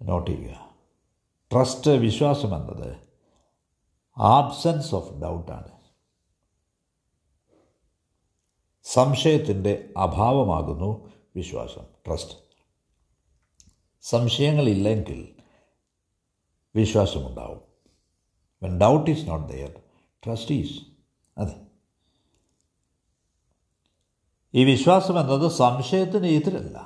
നോട്ട് 0.02 0.32
ചെയ്യുക. 0.32 0.70
ട്രസ്റ്റ് 1.52 1.92
വിശ്വാസം 1.92 2.56
എന്നത് 2.56 2.98
ആബ്സെൻസ് 4.18 4.96
ഓഫ് 4.96 5.14
ഡൗട്ടാണ് 5.14 5.75
സംശയത്തിന്റെ 8.86 9.94
അഭാവമാകുന്നു 9.98 11.12
വിശ്വാസം 11.36 11.84
ട്രസ്റ്റ് 12.08 12.34
സംശയങ്ങളില്ലെങ്കിൽ 14.02 15.36
വിശ്വാസമുണ്ടാവും. 16.76 17.62
When 18.64 18.80
doubt 18.80 19.12
is 19.12 19.28
not 19.28 19.54
there 19.54 19.82
trust 20.26 20.56
is 20.56 20.80
അതെ. 21.38 21.56
ഈ 24.54 24.64
വിശ്വാസം 24.64 25.20
എന്നത് 25.20 25.52
സംശയത്തിന് 25.52 26.28
എതിരല്ല. 26.28 26.78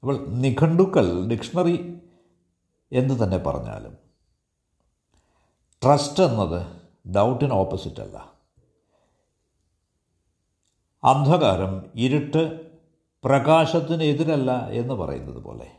അപ്പോൾ 0.00 0.28
നിഘണ്ടുക്കൾ 0.28 1.26
ഡിക്ഷണറി 1.26 1.98
എന്ന് 2.92 3.24
തന്നെ 3.24 3.38
പറഞ്ഞാലും 3.38 3.98
ട്രസ്റ്റ് 5.84 6.22
എന്നത് 6.22 6.82
ഡൗട്ടിന് 7.10 7.52
ഓപ്പോസിറ്റ് 7.52 8.00
അല്ല. 8.00 8.37
അന്ധകാരം 11.04 11.90
ഇരുട്ട് 11.94 12.70
പ്രകാശത്തിന് 13.24 14.02
എതിരല്ല 14.02 14.68
എന്ന് 14.68 14.94
പറയുന്നത് 14.94 15.42
പോലെ. 15.42 15.70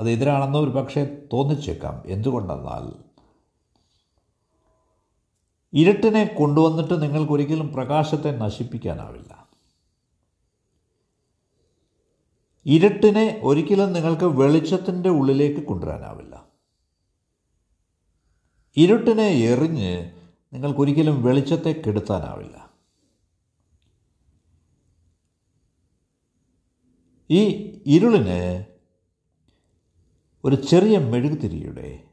അത് 0.00 0.10
എതിരാണെന്ന് 0.10 0.58
ഒരു 0.58 0.70
പക്ഷേ 0.70 1.04
തോന്നിച്ചേക്കാം. 1.32 2.02
എന്തുകൊണ്ടെന്നാൽ 2.06 3.12
ഇരുട്ടിനെ 5.72 6.24
കൊണ്ടുവന്നിട്ട് 6.24 7.02
നിങ്ങൾക്കൊരിക്കലും 7.02 7.72
പ്രകാശത്തെ 7.72 8.36
നശിപ്പിക്കാനാവില്ല. 8.36 9.48
ഇരുട്ടിനെ 12.66 13.40
ഒരിക്കലും 13.42 13.92
നിങ്ങൾക്ക് 13.92 14.24
വെളിച്ചത്തിന്റെ 14.24 15.08
ഉള്ളിലേക്ക് 15.08 15.66
കൊണ്ടുവരാനാവില്ല. 15.66 16.44
ഇരുട്ടിനെ 18.76 19.28
എറിഞ്ഞ് 19.28 20.10
നിങ്ങൾക്കൊരിക്കലും 20.52 21.22
വെളിച്ചത്തെ 21.22 21.82
കെടുത്താനാവില്ല. 21.86 22.71
ഈ 27.30 27.42
ഇരുളിന് 27.86 28.64
ഒരു 30.44 30.56
ചെറിയ 30.56 30.98
മെഴുകുതിരിയുടെ 30.98 32.04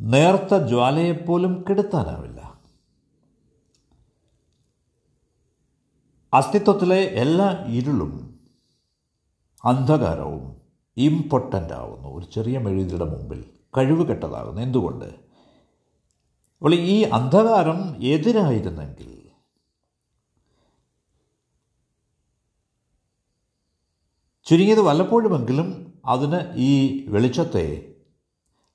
നേർത്ത 0.00 0.54
ജ്വാലയെപ്പോലും 0.54 1.64
കെടുത്താനാവില്ല. 1.68 2.40
അസ്തിത്വത്തിലെ 6.32 7.02
എല്ലാ 7.02 7.66
ഇരുളും 7.66 8.40
അന്ധകാരവും 9.64 10.56
ഇമ്പോർട്ടന്റ് 10.96 11.72
ആവുന്നു 11.72 12.08
ഒരു 12.08 12.24
ചെറിയ 12.24 12.58
മെഴുകുതിരിയുടെ 12.58 13.04
മുമ്പിൽ 13.04 13.44
കഴിവ് 13.78 14.08
കെട്ടതാകുന്നു 14.08 14.60
എന്തുകൊണ്ട്? 14.60 15.04
അപ്പോൾ 16.56 16.74
ഈ 16.74 17.02
അന്ധകാരം 17.02 18.02
എതിരായിരുന്നെങ്കിൽ 18.02 19.19
ചുരുങ്ങിയത് 24.50 24.80
വല്ലപ്പോഴുമെങ്കിലും 24.80 25.98
അതിന് 26.04 26.52
ഈ 26.54 27.04
വെളിച്ചത്തെ 27.08 27.94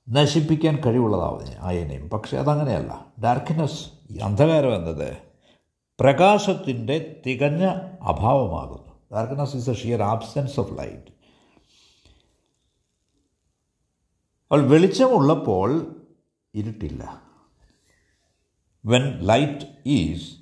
നശിപ്പിക്കാൻ 0.08 0.76
കഴിവുള്ളതാവുന്ന 0.76 1.56
ആയനെയും 1.58 2.10
പക്ഷേ 2.10 2.36
അതങ്ങനെയല്ല. 2.36 3.06
ഡാർക്ക്നെസ് 3.24 3.88
അന്ധകാരം 4.22 4.74
എന്നത് 4.74 5.18
പ്രകാശത്തിന്റെ 6.00 7.22
തികഞ്ഞ 7.26 7.64
അഭാവമാകുന്നു. 8.02 9.00
Darkness 9.12 9.56
is 9.56 9.70
a 9.70 9.74
sheer 9.74 10.02
absence 10.02 10.60
of 10.60 10.78
light. 10.78 11.10
അപ്പോൾ 14.42 14.68
വെളിച്ചമുള്ളപ്പോൾ 14.68 15.96
ഇരുട്ടില്ല. 16.54 17.22
When 18.86 19.24
light 19.24 19.66
is 19.86 20.36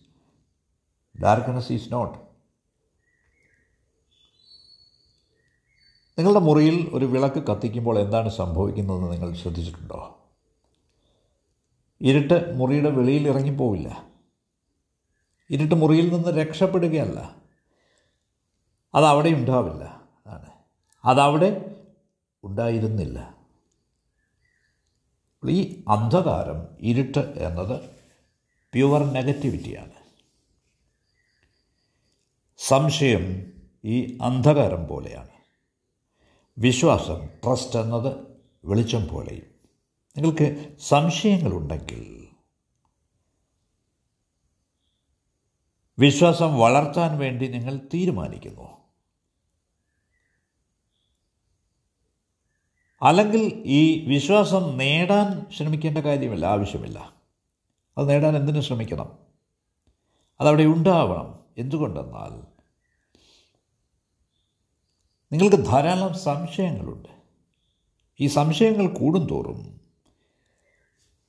darkness 1.22 1.72
is 1.72 1.92
not. 1.92 2.33
നിങ്ങളുടെ 6.18 6.40
മുറിയിൽ 6.40 6.90
ഒരു 6.92 7.04
വിളക്ക് 7.04 7.46
കത്തിക്കുമ്പോൾ 7.46 7.98
എന്താണ് 7.98 8.28
സംഭവിക്കുന്നതെന്ന് 8.28 9.12
നിങ്ങൾ 9.12 9.34
ശ്രദ്ധിച്ചിട്ടുണ്ടോ? 9.34 10.18
ഇരുട്ട് 12.00 12.56
മുറിയുടെ 12.56 12.90
വെളിയിൽ 12.90 13.28
ഇറങ്ങിപ്പോവില്ല. 13.28 14.06
ഇരുട്ട് 15.50 15.74
മുറിയിൽ 15.74 16.14
നിന്ന് 16.14 16.28
രക്ഷപ്പെടുകയല്ല. 16.28 17.36
അതവിടെ 18.94 19.28
ഉണ്ടാവില്ല. 19.28 20.02
ആണ് 20.26 20.50
അതവിടെ 21.04 21.76
ഉണ്ടായിരുന്നില്ല. 22.44 23.34
ഈ 25.48 25.84
അന്ധകാരം 25.88 26.66
ഇരുട്ട് 26.80 27.18
എന്നത് 27.18 27.80
പ്യുവർ 28.72 29.12
നെഗറ്റിവിറ്റിയാണ്. 29.12 29.92
സംശയം 32.58 33.52
ഈ 33.84 34.18
അന്ധകാരം 34.22 34.86
പോലെയാണ്. 34.86 35.33
വിശ്വാസം 36.58 37.26
ട്രസ്റ്റ് 37.26 37.78
എന്നത് 37.78 38.26
വെളിച്ചം 38.64 39.08
പോലെയും. 39.08 39.42
നിങ്ങൾക്ക് 40.16 40.76
സംശയങ്ങളുണ്ടെങ്കിൽ 40.80 42.28
വിശ്വാസം 45.98 46.58
വളർത്താൻ 46.58 47.18
വേണ്ടി 47.18 47.46
നിങ്ങൾ 47.46 47.76
തീരുമാനിക്കുന്നു. 47.94 48.74
അല്ലെങ്കിൽ 53.02 53.62
ഈ 53.66 54.08
വിശ്വാസം 54.08 54.78
നേടാൻ 54.78 55.46
ശ്രമിക്കേണ്ട 55.50 55.98
കാര്യമില്ല 55.98 56.46
ആവശ്യമില്ല. 56.46 57.14
അത് 57.98 58.08
നേടാൻ 58.08 58.36
എന്തിനു 58.36 58.60
ശ്രമിക്കണം? 58.60 59.18
അതവിടെ 60.40 60.64
ഉണ്ടാവണം. 60.64 61.38
എന്തുകൊണ്ടെന്നാൽ 61.58 62.53
നിങ്ങൾക്ക് 65.34 65.64
ധാരാളം 65.64 66.18
സംശയങ്ങളുണ്ട്. 66.18 67.08
ഈ 68.20 68.26
സംശയങ്ങൾ 68.26 68.86
കൂടുന്തോറും 68.86 69.80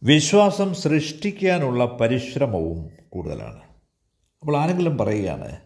വിശ്വാസം 0.04 0.74
സൃഷ്ടിക്കാനുള്ള 0.74 1.86
പരിശ്രമവും 1.86 2.89
കൂടുതലാണ്. 3.10 3.60
അപ്പോൾ 4.41 4.58
ആരെങ്കിലും 4.58 4.98
പറയുകയാണ് 4.98 5.58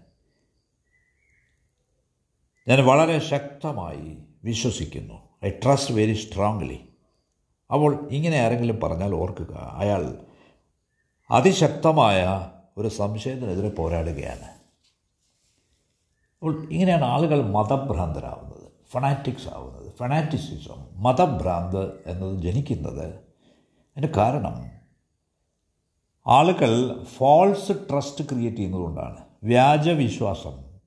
ഞാൻ 2.67 2.85
വളരെ 2.85 3.19
ശക്തമായി 3.19 4.17
വിശ്വസിക്കുന്നു. 4.43 5.13
ഐ 5.45 5.49
ട്രസ്റ്റ് 5.49 5.93
വെരി 5.93 6.13
സ്ട്രോങ്ലി 6.13 6.79
അപ്പോൾ 7.71 8.09
ഇങ്ങനെ 8.11 8.37
ആരെങ്കിലും 8.37 8.79
പറഞ്ഞാൽ 8.79 9.13
ഓർക്കുക 9.15 9.55
അയാൾ 9.55 10.25
അതിശക്തമായ 11.31 12.51
ഒരു 12.77 12.87
സംശയത്തിനെതിരെ 12.87 13.69
പോരാടുകയാണ്. 13.69 14.58
അപ്പോൾ 16.41 16.69
ഇങ്ങനെയാണ് 16.71 17.05
ആളുകൾ 17.05 17.51
മതഭ്രാന്തരാകുന്നത് 17.51 18.71
ഫണാറ്റിക്സ് 18.91 19.47
ആവുന്നത്. 19.47 19.93
ഫണാറ്റിസിസം 19.99 21.03
മതഭ്രാന്ത് 21.03 22.03
എന്നത് 22.07 22.43
ജനിക്കുന്നത് 22.43 23.07
അതിന് 23.97 24.13
കാരണം 24.17 24.65
ആളുകൾ 26.27 27.03
ഫോൾസ് 27.03 27.71
ട്രസ്റ്റ് 27.91 28.23
ക്രിയേറ്റ് 28.25 28.57
ചെയ്യുന്നതുകൊണ്ടാണ് 28.57 29.17
വ്യാജവിശ്വാസം 29.43 30.79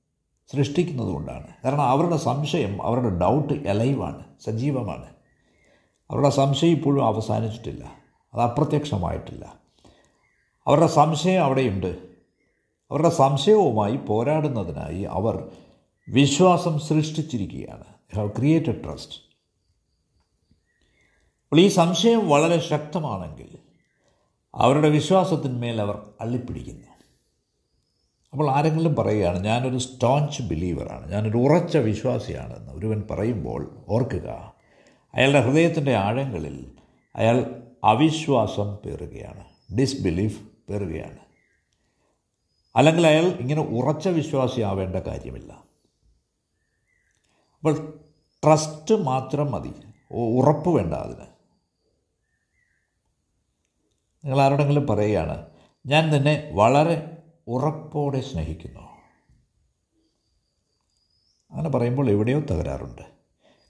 സൃഷ്ടിക്കുന്നത് 0.52 1.08
കൊണ്ടാണ് 1.08 1.46
കാരണം 1.64 1.82
അവരുടെ 1.82 2.16
സംശയം 2.16 2.82
അവരുടെ 2.82 3.18
ഡൗട്ട് 3.18 3.52
എലൈവാണ് 3.52 4.24
സജീവമാണ്. 4.44 5.06
അവരുടെ 6.10 6.30
സംശയം 6.30 6.70
ഇപ്പോഴും 6.70 7.06
അവസാനിച്ചിട്ടില്ല 7.06 7.84
അത് 8.34 8.40
അപ്രത്യക്ഷമായിട്ടില്ല. 8.40 9.54
അവരുടെ 10.66 10.86
സംശയം 10.86 11.44
അവിടെയുണ്ട്. 11.44 12.11
അവരുടെ 12.92 13.08
സംശയവുമായി 13.08 13.96
പോരാടുന്നതിനായി 13.96 15.02
അവർ 15.02 15.50
വിശ്വാസം 16.08 16.78
സൃഷ്ടിച്ചിരിക്കുകയാണ്. 16.78 17.84
ഹാവ് 18.16 18.30
ക്രിയേറ്റഡ് 18.30 18.84
ട്രസ്റ്റ് 18.84 19.14
അപ്പോൾ 21.42 21.60
ഈ 21.60 21.68
സംശയം 21.68 22.28
വളരെ 22.28 22.60
ശക്തമാണെങ്കിൽ 22.60 23.58
അവരുടെ 24.54 24.88
വിശ്വാസത്തിന്മേൽ 24.88 25.80
അവർ 25.80 25.96
അള്ളിപ്പിടിക്കുന്നു. 26.20 26.86
അപ്പോൾ 28.32 28.50
ആരെങ്കിലും 28.50 28.94
പറയുകയാണ് 28.94 29.44
ഞാനൊരു 29.44 29.78
സ്റ്റോഞ്ച് 29.78 30.42
ബിലീവറാണ് 30.42 31.12
ഞാനൊരു 31.12 31.38
ഉറച്ച 31.38 31.76
വിശ്വാസിയാണെന്ന്. 31.76 32.72
ഒരുവൻ 32.72 33.02
പറയുമ്പോൾ 33.10 33.84
ഓർക്കുക 33.88 34.28
അയാളുടെ 35.14 35.40
ഹൃദയത്തിന്റെ 35.40 35.94
ആഴങ്ങളിൽ 35.96 36.72
അയാൾ 37.16 37.62
അവിശ്വാസം 37.84 38.76
പേറുകയാണ് 38.76 39.44
ഡിസ്ബിലീഫ് 39.78 40.42
പേറുകയാണ്. 40.68 41.21
അല്ലെങ്കിൽ 42.76 43.06
അയാൾ 43.06 43.22
ഇങ്ങനെ 43.22 43.60
ഉറച്ച 43.60 44.08
വിശ്വാസിയാവേണ്ട 44.08 44.96
കാര്യമില്ല. 44.96 45.52
അപ്പോൾ 47.58 47.98
ട്രസ്റ്റ് 48.44 48.94
മാത്രം 48.94 49.52
മതി. 49.52 49.72
ഉറപ്പ് 50.12 50.68
വേണ്ട 50.68 50.94
അതിന്. 50.94 51.26
നിങ്ങൾ 54.24 54.40
ആരോടെങ്കിലും 54.40 54.86
പറയുകയാണ് 54.86 55.46
ഞാൻ 55.86 56.10
നിന്നെ 56.10 56.50
വളരെ 56.54 57.22
ഉറപ്പോടെ 57.46 58.20
സ്നേഹിക്കുന്നു. 58.20 58.80
അങ്ങനെ 61.50 61.68
പറയുമ്പോൾ 61.68 62.10
എവിടെയോ 62.10 62.40
തകരാറുണ്ട്. 62.40 63.02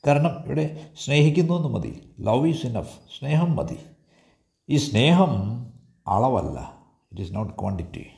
കാരണം 0.06 0.46
ഇവിടെ 0.46 0.92
സ്നേഹിക്കുന്നു 1.04 1.54
എന്ന് 1.54 1.68
മതി. 1.68 2.16
ലവ് 2.20 2.48
ഈസ് 2.48 2.66
ഇനഫ് 2.66 2.98
സ്നേഹം 3.18 3.56
മതി. 3.56 3.78
ഈ 4.68 4.76
സ്നേഹം 4.76 5.62
അളവല്ല. 6.06 6.84
ഇറ്റ് 7.12 7.22
ഈസ് 7.22 7.34
നോട്ട് 7.34 7.52
ക്വാണ്ടിറ്റി 7.60 8.10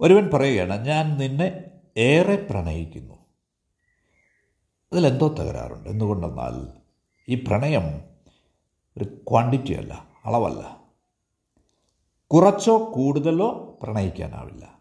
ഒരുവൻ 0.00 0.30
പറയുകയാണ് 0.34 0.86
ഞാൻ 0.86 1.18
നിന്നെ 1.18 1.64
ഏറെ 1.96 2.36
പ്രണയിക്കുന്നു. 2.36 3.14
അതിലെന്തോ 4.92 5.28
തകരാറുണ്ട്. 5.28 5.88
എന്തുകൊണ്ടെന്നാൽ 5.88 6.80
ഈ 7.28 7.44
പ്രണയം 7.48 8.04
ഒരു 8.98 9.04
ക്വാണ്ടിറ്റി 9.04 9.72
അല്ല 9.72 10.08
അളവല്ല. 10.24 10.84
കുറച്ചോ 12.26 12.92
കൂടുതലോ 12.94 13.78
പ്രണയിക്കാനാവില്ല. 13.82 14.78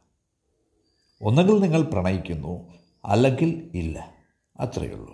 ഒന്നുകിൽ 1.22 1.60
നിങ്ങൾ 1.60 1.82
പ്രണയിക്കുന്നു 1.82 2.74
അല്ലെങ്കിൽ 3.06 3.72
ഇല്ല. 3.74 4.16
അത്രയേ 4.60 4.92
ഉള്ളൂ. 4.92 5.14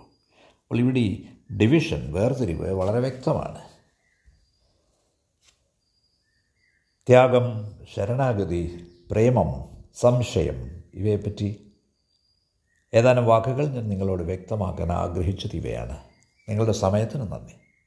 അപ്പോൾ 0.62 0.78
ഇവിടെ 0.78 0.98
ഈ 0.98 1.26
ഡിവിഷൻ 1.56 2.12
വേർതിരിവ് 2.12 2.72
വളരെ 2.72 3.00
വ്യക്തമാണ്. 3.00 3.58
ത്യാഗം 7.08 7.72
ശരണാഗതി 7.94 8.86
പ്രേമം 9.10 9.69
സംശയം. 9.94 10.82
ഇവയെപ്പറ്റി 10.94 11.72
ഏതാനും 12.94 13.26
വാക്കുകൾ 13.26 13.66
ഞാൻ 13.66 13.88
നിങ്ങളോട് 13.88 14.22
വ്യക്തമാക്കാൻ 14.22 14.92
ആഗ്രഹിച്ചത് 14.92 15.50
ഇവയാണ്. 15.54 15.98
നിങ്ങളുടെ 16.48 16.72
സമയത്തിന് 16.72 17.22
നന്ദി. 17.22 17.59